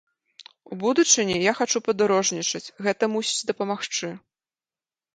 [0.71, 4.15] У будучыні я хачу падарожнічаць, гэта мусіць дапамагчы.